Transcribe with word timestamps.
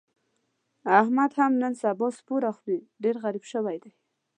احمد 0.99 1.31
هم 1.39 1.51
نن 1.61 1.73
سبا 1.83 2.07
سپوره 2.19 2.49
خوري، 2.57 2.79
ډېر 3.03 3.15
غریب 3.23 3.45
شوی 3.51 3.77
دی. 3.83 3.91